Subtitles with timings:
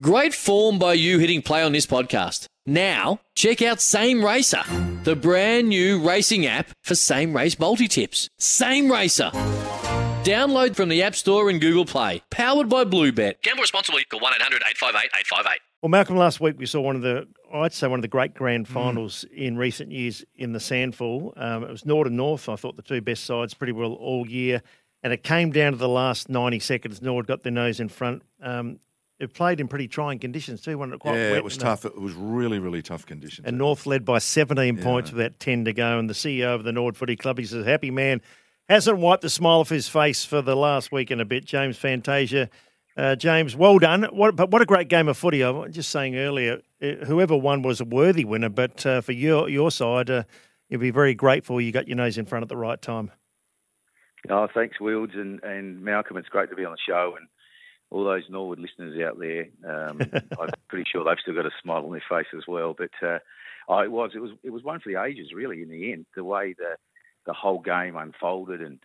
[0.00, 2.46] Great form by you hitting play on this podcast.
[2.64, 4.62] Now, check out Same Racer,
[5.02, 8.28] the brand new racing app for same race multi tips.
[8.38, 9.32] Same Racer.
[10.22, 12.22] Download from the App Store and Google Play.
[12.30, 13.42] Powered by Bluebet.
[13.42, 14.04] Gamble responsibly.
[14.04, 15.60] Call 1 800 858 858.
[15.82, 18.34] Well, Malcolm, last week we saw one of the, I'd say one of the great
[18.34, 21.32] grand finals in recent years in the SANFL.
[21.36, 22.48] Um, it was North and North.
[22.48, 24.62] I thought the two best sides pretty well all year.
[25.02, 27.02] And it came down to the last 90 seconds.
[27.02, 28.22] Norwood got their nose in front.
[28.40, 28.78] Um,
[29.18, 31.00] it played in pretty trying conditions too, wasn't it?
[31.00, 31.84] Quite yeah, wet it was and, tough.
[31.84, 33.46] It was really, really tough conditions.
[33.46, 34.82] And North led by 17 Yeah.
[34.82, 35.98] points with about 10 to go.
[35.98, 38.20] And the CEO of the Norwood Footy Club, he says, happy man,
[38.68, 41.44] hasn't wiped the smile off his face for the last week and a bit.
[41.44, 42.48] James Fantasia.
[42.96, 44.04] Uh, James, well done.
[44.12, 45.42] What, but what a great game of footy.
[45.44, 48.48] I was just saying earlier, uh, whoever won was a worthy winner.
[48.48, 50.24] But uh, for your, your side, uh,
[50.68, 53.10] you'll be very grateful you got your nose in front at the right time.
[54.28, 56.16] Oh, thanks, Wilds and, and Malcolm.
[56.16, 57.28] It's great to be on the show and
[57.90, 59.48] all those Norwood listeners out there.
[59.66, 60.00] Um,
[60.40, 62.74] I'm pretty sure they've still got a smile on their face as well.
[62.76, 63.18] But uh,
[63.68, 65.62] oh, it was it was it was one for the ages, really.
[65.62, 66.76] In the end, the way the
[67.26, 68.78] the whole game unfolded, and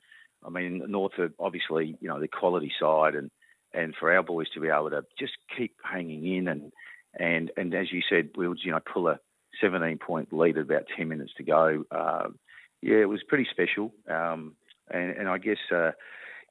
[0.46, 3.30] I mean, North are obviously you know the quality side, and
[3.74, 6.72] and for our boys to be able to just keep hanging in and
[7.20, 9.20] and and as you said, Wilds, you know, pull a
[9.62, 11.86] 17 point lead at about 10 minutes to go.
[11.92, 12.40] Um,
[12.82, 13.94] yeah, it was pretty special.
[14.10, 14.56] Um,
[14.90, 15.92] and, and I guess, uh,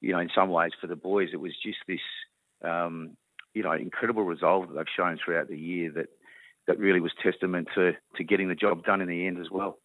[0.01, 2.01] you know, in some ways for the boys, it was just this,
[2.65, 3.17] um,
[3.55, 6.07] you know, incredible resolve that they've shown throughout the year that,
[6.67, 9.79] that really was testament to, to getting the job done in the end as well.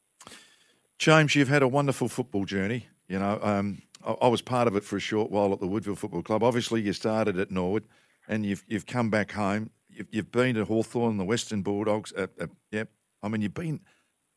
[1.00, 2.88] James, you've had a wonderful football journey.
[3.07, 5.68] You know, um, I, I was part of it for a short while at the
[5.68, 6.44] Woodville Football Club.
[6.44, 7.85] Obviously, you started at Norwood,
[8.28, 9.69] and you've you've come back home.
[9.90, 12.13] You've, you've been to Hawthorn, the Western Bulldogs.
[12.13, 12.90] Uh, uh, yep,
[13.22, 13.81] I mean, you've been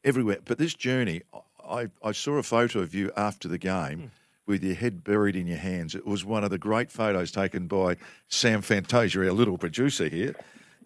[0.05, 0.39] everywhere.
[0.45, 1.23] But this journey,
[1.67, 4.13] I, I saw a photo of you after the game.
[4.51, 5.95] With your head buried in your hands.
[5.95, 7.97] It was one of the great photos taken by
[8.27, 10.35] Sam Fantasia, our little producer here.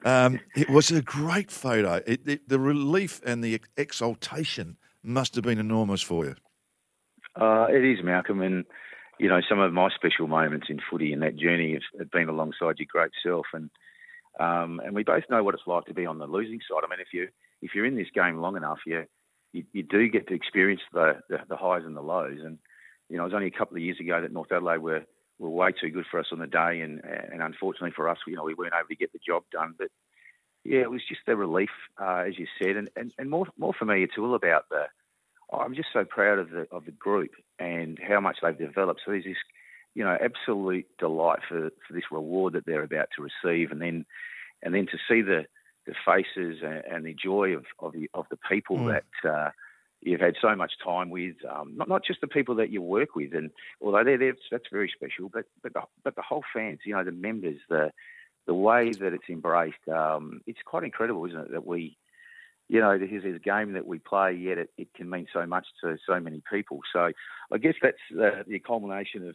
[0.04, 2.02] Um, it was a great photo.
[2.06, 6.34] It, it, the relief and the exaltation must have been enormous for you.
[7.40, 8.66] Uh, it is, Malcolm, and
[9.18, 12.28] you know some of my special moments in footy and that journey have, have been
[12.28, 13.70] alongside your great self, and
[14.38, 16.82] um, and we both know what it's like to be on the losing side.
[16.84, 17.28] I mean, if you
[17.62, 19.06] if you're in this game long enough, you
[19.52, 22.40] you, you do get to experience the, the the highs and the lows.
[22.44, 22.58] And
[23.08, 25.04] you know, it was only a couple of years ago that North Adelaide were
[25.38, 28.36] were way too good for us on the day, and and unfortunately for us, you
[28.36, 29.74] know, we weren't able to get the job done.
[29.76, 29.88] But
[30.64, 31.70] yeah, it was just the relief,
[32.00, 34.84] uh, as you said, and, and and more more for me, it's all about the.
[35.52, 39.02] I'm just so proud of the of the group and how much they've developed.
[39.04, 39.36] So there's this,
[39.94, 44.06] you know, absolute delight for, for this reward that they're about to receive, and then
[44.62, 45.44] and then to see the
[45.86, 49.00] the faces and, and the joy of of the of the people Mm.
[49.22, 49.50] that uh,
[50.04, 53.16] you've had so much time with, um, not not just the people that you work
[53.16, 53.50] with, and
[53.80, 57.04] although they're there, that's very special, but but the, but the whole fans, you know,
[57.04, 57.90] the members, the
[58.46, 61.52] the way that it's embraced, um, it's quite incredible, isn't it?
[61.52, 61.96] That we,
[62.68, 65.46] you know, this is a game that we play, yet it, it can mean so
[65.46, 66.80] much to so many people.
[66.92, 67.10] So
[67.50, 69.34] I guess that's the, the culmination of,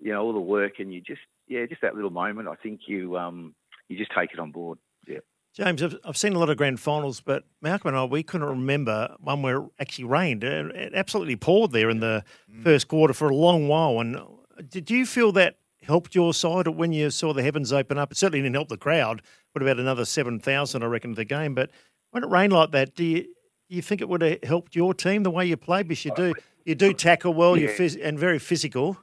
[0.00, 2.48] you know, all the work, and you just, yeah, just that little moment.
[2.48, 3.54] I think you, um,
[3.88, 4.78] you just take it on board.
[5.06, 5.18] Yeah.
[5.54, 8.46] James, I've, I've seen a lot of grand finals, but Malcolm and I, we couldn't
[8.46, 10.44] remember one where it actually rained.
[10.44, 12.24] It, it absolutely poured there in the
[12.62, 12.90] first mm.
[12.90, 14.00] quarter for a long while.
[14.00, 14.26] And uh,
[14.68, 18.12] did you feel that helped your side when you saw the heavens open up?
[18.12, 19.22] It certainly didn't help the crowd.
[19.54, 21.54] Would have had another 7,000, I reckon, at the game.
[21.54, 21.70] But
[22.10, 24.94] when it rained like that, do you, do you think it would have helped your
[24.94, 25.82] team the way you play?
[25.82, 28.98] Because you do, you do tackle well you're phys- and very physical.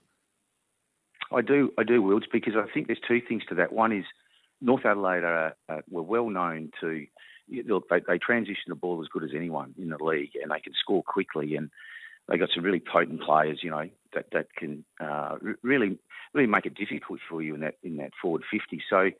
[1.31, 3.73] I do, I do, Wilds, because I think there's two things to that.
[3.73, 4.05] One is
[4.61, 7.05] North Adelaide are, uh, were well known to.
[7.47, 10.59] know, They, they transition the ball as good as anyone in the league, and they
[10.59, 11.55] can score quickly.
[11.55, 11.69] And
[12.27, 15.99] they got some really potent players, you know, that that can uh, really
[16.33, 18.81] really make it difficult for you in that in that forward fifty.
[18.89, 19.11] So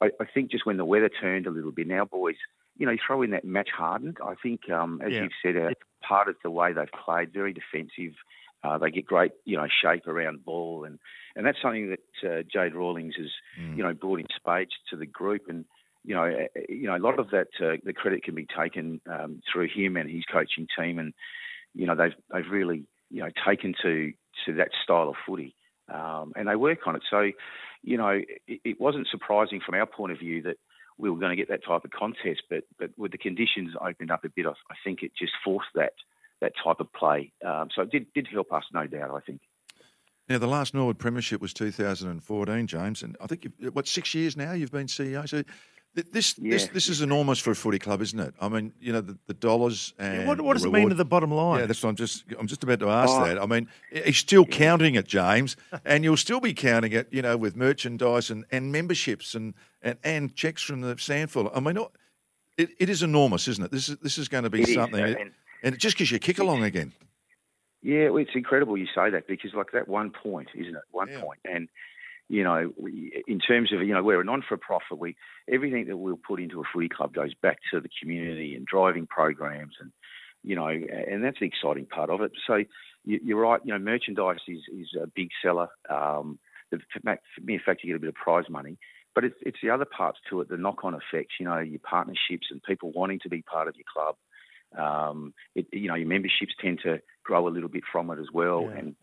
[0.00, 2.36] I, I think just when the weather turned a little bit, now boys,
[2.76, 4.18] you know, you throw in that match hardened.
[4.24, 5.22] I think, um, as Yeah.
[5.22, 5.70] you've said, uh,
[6.02, 8.14] part of the way they've played, very defensive.
[8.64, 10.98] Uh, they get great, you know, shape around ball, and,
[11.36, 13.30] and that's something that uh, Jade Rawlings has,
[13.76, 15.42] you know, brought in spades to the group.
[15.48, 15.64] And
[16.04, 19.00] you know, uh, you know, a lot of that uh, the credit can be taken
[19.06, 21.12] um, through him and his coaching team, and
[21.74, 24.12] you know, they've they've really you know taken to
[24.46, 25.54] to that style of footy,
[25.92, 27.02] um, and they work on it.
[27.10, 27.30] So,
[27.82, 30.56] you know, it, it wasn't surprising from our point of view that
[30.96, 32.42] we were going to get that type of contest.
[32.50, 35.68] But but with the conditions opened up a bit, I, I think it just forced
[35.74, 35.92] that
[36.40, 37.32] that type of play.
[37.44, 39.10] Um, so it did did help us, no doubt.
[39.14, 39.40] I think.
[40.28, 44.36] Now, the last Norwood Premiership was 2014, James, and I think you've, what six years
[44.36, 45.26] now you've been CEO.
[45.26, 45.42] So
[45.94, 46.50] this Yeah.
[46.52, 48.34] this this is enormous for a footy club, isn't it?
[48.40, 50.90] I mean, you know, the, the dollars and what what the does it mean reward-
[50.90, 51.60] to the bottom line?
[51.60, 53.24] Yeah, that's what I'm just I'm just about to ask Oh.
[53.24, 53.40] that.
[53.40, 57.36] I mean, he's still counting it, James, and you'll still be counting it, you know,
[57.38, 61.50] with merchandise and, and memberships and, and and checks from the SANFL.
[61.54, 61.78] I mean,
[62.58, 63.70] it, it is enormous, isn't it?
[63.72, 65.30] This is this is going to be It is, something, and-
[65.62, 66.92] and it just gives you a kick along again.
[67.82, 70.82] Yeah, well, it's incredible you say that because, like, that one point, isn't it?
[70.90, 71.20] One Yeah.
[71.20, 71.40] point.
[71.44, 71.68] And,
[72.28, 74.98] you know, we, in terms of, you know, we're a non for profit.
[74.98, 75.16] We
[75.48, 79.06] Everything that we'll put into a footy club goes back to the community and driving
[79.06, 79.92] programs and,
[80.42, 82.32] you know, and that's the exciting part of it.
[82.46, 82.56] So
[83.04, 85.68] you, you're right, you know, merchandise is, is a big seller.
[85.88, 86.38] Um,
[86.70, 86.80] the
[87.42, 88.78] mere fact you get a bit of prize money.
[89.14, 91.80] But it's, it's the other parts to it, the knock on effects, you know, your
[91.80, 94.16] partnerships and people wanting to be part of your club.
[94.76, 98.26] Um, it, you know, your memberships tend to grow a little bit from it as
[98.32, 98.78] well, Yeah.
[98.78, 98.96] and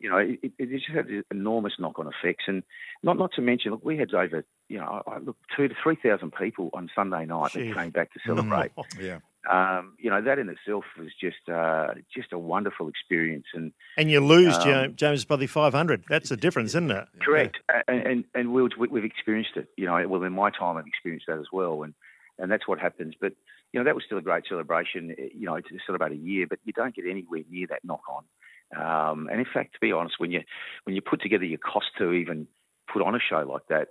[0.00, 2.44] you know, it, it just has enormous knock-on effects.
[2.48, 2.64] And
[3.04, 5.74] not not to mention, look, we had over, you know, I, I- look, two to
[5.80, 7.68] three thousand people on Sunday night Gee.
[7.68, 8.72] that came back to celebrate.
[9.00, 9.18] Yeah.
[9.50, 13.46] um, you know, that in itself was just uh, just a wonderful experience.
[13.54, 16.04] And And you lose, Um, James, by the 500.
[16.08, 17.06] That's the difference, isn't it?
[17.20, 19.68] Correct, and and, and we'll, we've experienced it.
[19.76, 21.94] You know, well, in my time, I've experienced that as well, and
[22.38, 23.14] and that's what happens.
[23.20, 23.32] But
[23.72, 25.14] you know, that was still a great celebration.
[25.18, 28.02] eh, You know, to celebrate a year, but you don't get anywhere near that knock
[28.08, 28.24] on.
[28.74, 30.42] Um, and in fact, to be honest, when you
[30.84, 32.46] when you put together your cost to even
[32.92, 33.88] put on a show like that,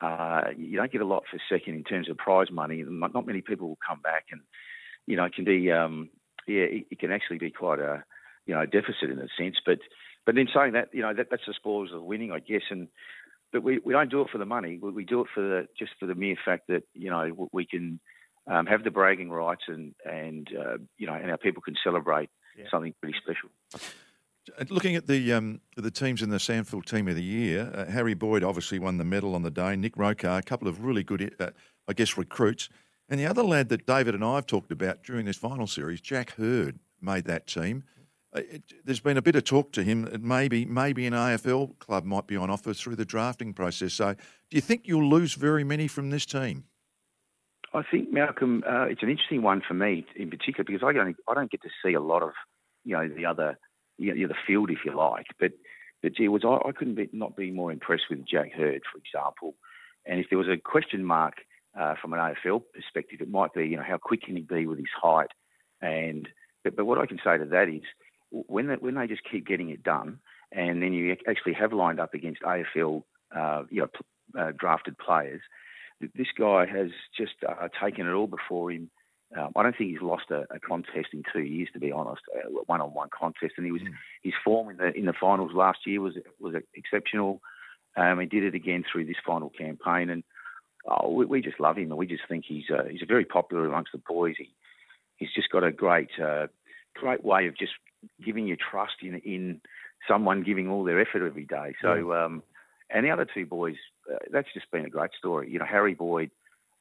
[0.00, 2.84] uh, you don't get a lot for second in terms of prize money.
[2.86, 4.40] Not many people will come back, and
[5.06, 6.10] you know, it can be um,
[6.46, 8.04] yeah, it, it can actually be quite a
[8.46, 9.56] you know deficit in a sense.
[9.64, 9.78] But
[10.26, 12.62] but in saying that, you know, that, that's the spoils of winning, I guess.
[12.70, 12.88] And
[13.54, 14.78] but we, we don't do it for the money.
[14.82, 17.64] We, we do it for the just for the mere fact that you know we
[17.64, 18.00] can
[18.50, 22.28] um, have the bragging rights and and uh, you know and our people can celebrate
[22.58, 22.64] Yeah.
[22.70, 23.48] something pretty special.
[24.68, 28.12] Looking at the um, the teams in the SANFL Team of the Year, uh, Harry
[28.14, 29.74] Boyd obviously won the medal on the day.
[29.76, 31.50] Nick Rokar, a couple of really good, uh,
[31.88, 32.68] I guess, recruits.
[33.08, 36.00] And the other lad that David and I have talked about during this final series,
[36.00, 37.84] Jack Hurd, made that team.
[38.34, 41.78] Uh, it, there's been a bit of talk to him that maybe maybe an AFL
[41.78, 43.94] club might be on offer through the drafting process.
[43.94, 46.64] So, do you think you'll lose very many from this team?
[47.72, 51.16] I think Malcolm, uh, it's an interesting one for me in particular because I don't
[51.28, 52.30] I don't get to see a lot of
[52.84, 53.58] you know the other
[53.98, 55.52] you know, the field if you like, but
[56.02, 58.98] but gee, was I, I couldn't be, not be more impressed with Jack Hurd, for
[58.98, 59.54] example.
[60.04, 61.34] And if there was a question mark
[61.78, 64.66] uh, from an AFL perspective, it might be you know how quick can he be
[64.66, 65.30] with his height,
[65.80, 66.28] and
[66.62, 67.82] but, but what I can say to that is
[68.46, 70.18] when they, when they just keep getting it done,
[70.52, 73.02] and then you actually have lined up against AFL
[73.34, 75.40] uh, you know p- uh, drafted players
[76.14, 78.90] this guy has just uh, taken it all before him.
[79.36, 82.22] Um, I don't think he's lost a, a contest in two years, to be honest,
[82.34, 83.54] a one-on-one contest.
[83.56, 83.82] And he was
[84.22, 87.40] his form in the in the finals last year was was exceptional.
[87.96, 90.24] Um, he did it again through this final campaign, and
[90.86, 93.66] oh, we, we just love him, and we just think he's uh, he's very popular
[93.66, 94.34] amongst the boys.
[94.38, 94.50] He
[95.16, 96.46] he's just got a great uh,
[96.94, 97.72] great way of just
[98.24, 99.60] giving you trust in in
[100.08, 101.74] someone giving all their effort every day.
[101.80, 102.12] So.
[102.12, 102.42] Um,
[102.90, 103.76] and the other two boys,
[104.12, 105.50] uh, that's just been a great story.
[105.50, 106.30] You know, Harry Boyd,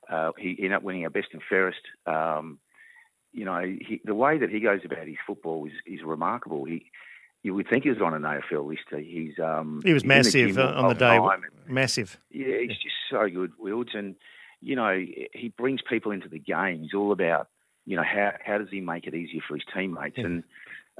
[0.10, 1.80] uh, he ended up winning our best and fairest.
[2.06, 2.60] Um,
[3.32, 6.66] you know, he, the way that he goes about his football is, is remarkable.
[6.66, 6.92] He,
[7.42, 8.84] you would think he was on an AFL list.
[8.92, 11.18] He's um, He was the massive gym uh, on the day.
[11.18, 11.44] time.
[11.68, 12.20] Massive.
[12.32, 14.16] Yeah, he's just so good, Wilds, and
[14.62, 14.98] you know
[15.34, 16.84] he brings people into the game.
[16.84, 17.48] He's all about
[17.86, 20.44] you know how how does he make it easier for his teammates, and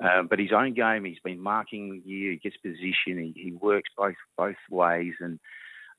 [0.02, 2.32] um, but his own game, he's been marking the year.
[2.32, 3.18] He gets position.
[3.18, 5.40] He, he works both both ways, and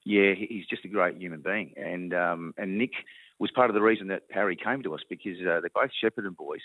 [0.04, 1.74] yeah, he's just a great human being.
[1.76, 2.92] And um, and Nick
[3.38, 6.36] was part of the reason that Harry came to us because uh, they're both Shepparton
[6.36, 6.60] boys,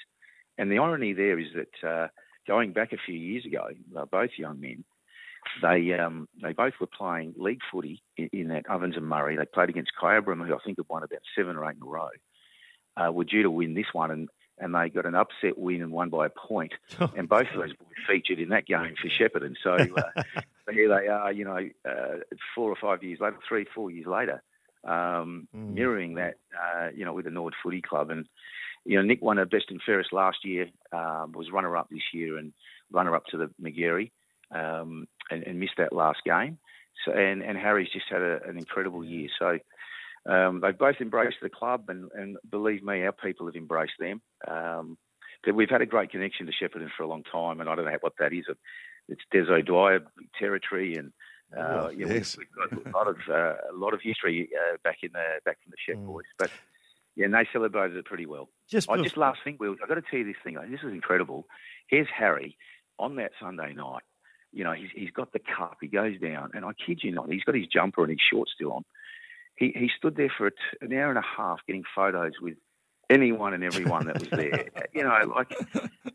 [0.57, 2.07] and the irony there is that uh,
[2.48, 4.83] going back a few years ago, they're both young men.
[5.62, 9.38] They um, they both were playing league footy in, in that Ovens and Murray.
[9.38, 11.89] They played against Kyabram, who I think have won about seven or eight in a
[11.89, 12.09] row.
[12.98, 14.29] Uh, were due to win this one, and,
[14.60, 16.74] and they got an upset win and won by a point.
[17.18, 19.56] and both of those boys featured in that game for Shepparton.
[19.63, 20.24] So uh,
[20.72, 22.18] here they are, you know, uh,
[22.56, 24.42] four or five years later, three, four years later,
[24.84, 28.10] um, mirroring that, uh, you know, with the Norwood Footy Club.
[28.10, 28.25] And,
[28.86, 32.13] you know, Nick won a best and fairest last year, um, was runner up this
[32.13, 32.54] year and
[32.92, 34.12] runner up to the Magarey
[34.51, 36.58] um, and, and missed that last game.
[37.06, 39.30] So, and, and Harry's just had a, an incredible year.
[39.38, 39.60] So
[40.27, 44.21] um, they've both embraced the club, and, and believe me, our people have embraced them.
[44.47, 44.97] Um,
[45.53, 47.97] we've had a great connection to Shepparton for a long time, and I don't know
[48.01, 48.45] what that is.
[49.07, 50.01] It's Deso Dwyer
[50.38, 51.11] territory, and
[51.55, 52.38] Uh, Oh, yeah, yes.
[52.38, 55.25] we've, we've got a lot of uh, a lot of history uh, back in the
[55.45, 56.05] back from the Shep Mm.
[56.05, 56.51] boys, but
[57.15, 58.49] yeah, and they celebrated it pretty well.
[58.69, 60.55] Just I just last thing, Will, I've got to tell you this thing.
[60.69, 61.47] This is incredible.
[61.88, 62.55] Here's Harry
[62.99, 64.03] on that Sunday night.
[64.51, 65.77] You know, he's, he's got the cup.
[65.81, 68.51] He goes down, and I kid you not, he's got his jumper and his shorts
[68.53, 68.83] still on.
[69.60, 72.56] He he stood there for a t- an hour and a half getting photos with
[73.10, 74.68] anyone and everyone that was there.
[74.94, 75.54] you know, like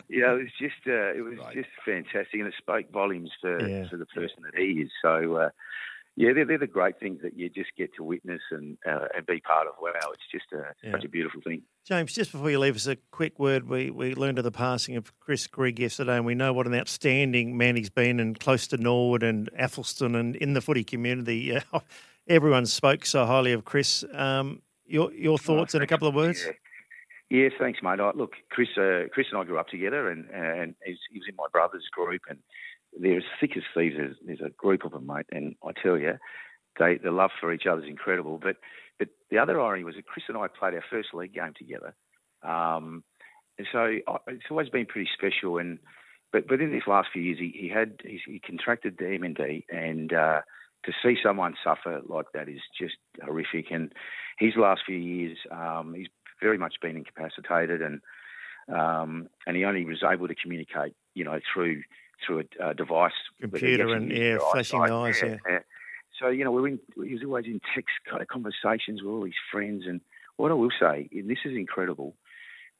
[0.08, 3.60] you know, it was just uh, it was just fantastic, and it spoke volumes for
[3.68, 3.88] Yeah.
[3.88, 4.90] for the person that he is.
[5.02, 5.36] So.
[5.36, 5.50] Uh,
[6.16, 9.26] yeah, they're, they're the great things that you just get to witness and uh, and
[9.26, 9.72] be part of.
[9.82, 10.92] Wow, it's just a, Yeah.
[10.92, 11.62] such a beautiful thing.
[11.84, 13.68] James, just before you leave us, a quick word.
[13.68, 16.74] We we learned of the passing of Chris Grigg yesterday, and we know what an
[16.76, 21.58] outstanding man he's been, and close to Norwood and Athelstone, and in the footy community.
[22.28, 24.04] Everyone spoke so highly of Chris.
[24.12, 26.44] Um, your your thoughts in a couple of words?
[26.44, 26.52] Yeah.
[27.30, 28.00] Yes, thanks, mate.
[28.00, 31.26] I, look, Chris, uh, Chris and I grew up together, and and he's, he was
[31.28, 32.38] in my brother's group, and
[32.98, 33.96] they're as thick as thieves.
[33.96, 36.14] There's, there's a group of them, mate, and I tell you,
[36.78, 38.38] they the love for each other is incredible.
[38.40, 38.56] But
[38.98, 41.94] but the other irony was that Chris and I played our first league game together,
[42.42, 43.04] um,
[43.58, 45.58] and so I, it's always been pretty special.
[45.58, 45.78] And
[46.32, 49.64] but but in these last few years, he, he had he, he contracted the MND,
[49.70, 50.42] and uh,
[50.86, 53.70] to see someone suffer like that is just horrific.
[53.70, 53.92] And
[54.38, 56.08] his last few years, um, he's
[56.40, 58.00] very much been incapacitated, and
[58.68, 61.82] um, and he only was able to communicate, you know, through
[62.24, 65.58] through a, a device, Computer and, yeah, flashing eyes, yeah.
[66.20, 66.80] So you know, we're in.
[66.94, 70.00] He was always in text kind of conversations with all his friends, and
[70.36, 72.14] what I will say, and this is incredible.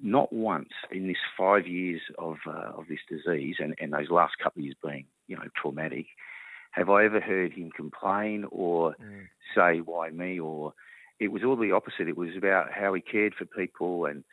[0.01, 4.35] Not once in this five years of uh, of this disease, and, and those last
[4.43, 6.07] couple of years being, you know, traumatic,
[6.75, 9.29] have I ever heard him complain or Mm.
[9.55, 10.73] say why me or
[11.21, 12.09] it was all the opposite.
[12.09, 14.25] It was about how he cared for people and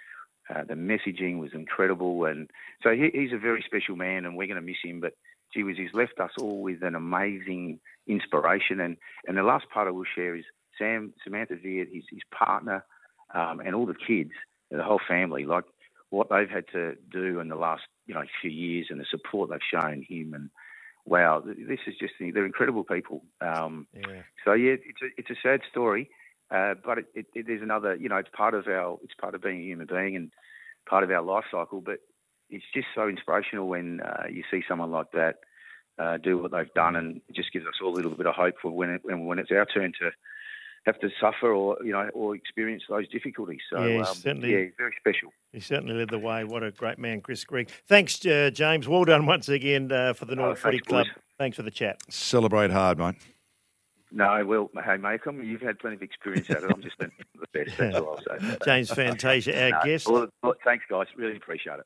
[0.50, 2.26] uh, the messaging was incredible.
[2.26, 2.50] And
[2.84, 5.00] so he, he's a very special man and we're going to miss him.
[5.00, 5.14] But
[5.54, 8.80] gee whiz, he's left us all with an amazing inspiration.
[8.80, 10.46] And, and the last part I will share is
[10.78, 12.84] Sam, Samantha Viet, his, his partner,
[13.34, 14.32] um, and all the kids,
[14.72, 15.66] the whole family, like
[16.10, 19.52] what they've had to do in the last, you know, few years and the support
[19.52, 20.50] they've shown him and
[21.06, 23.24] wow, this is just they're incredible people.
[23.42, 24.22] Um, Yeah.
[24.46, 26.10] so yeah, it's a it's a sad story,
[26.50, 27.96] uh, but it, it, it is another.
[27.96, 30.32] You know, it's part of our it's part of being a human being and
[30.88, 31.82] part of our life cycle.
[31.82, 32.00] But
[32.50, 35.36] it's just so inspirational when uh, you see someone like that
[35.98, 38.36] uh, do what they've done, and it just gives us all a little bit of
[38.36, 40.12] hope for when it, when when it's our turn to
[40.86, 43.60] have to suffer or you know or experience those difficulties.
[43.72, 44.52] So Yeah, um, certainly.
[44.52, 45.32] yeah, very special.
[45.54, 46.44] He certainly led the way.
[46.44, 47.70] What a great man, Chris Grigg.
[47.88, 48.88] Thanks, uh, James.
[48.88, 51.06] Well done once again uh, for the North Oh, Footy thanks, Club.
[51.08, 51.24] boys.
[51.38, 52.00] Thanks for the chat.
[52.12, 53.16] Celebrate hard, mate.
[54.14, 56.72] No, well, hey, Malcolm, you've had plenty of experience at it.
[56.72, 57.10] I'm just the
[57.54, 57.78] best.
[57.78, 58.58] That's all I'll say.
[58.66, 60.08] James Fantasia, our No, guest.
[60.10, 61.08] well, well, thanks, guys.
[61.16, 61.86] Really appreciate it.